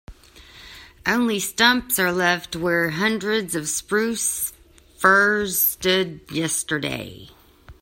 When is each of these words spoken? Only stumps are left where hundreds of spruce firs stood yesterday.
Only 1.05 1.39
stumps 1.39 1.99
are 1.99 2.11
left 2.11 2.55
where 2.55 2.89
hundreds 2.89 3.53
of 3.53 3.69
spruce 3.69 4.51
firs 4.97 5.59
stood 5.59 6.21
yesterday. 6.31 7.29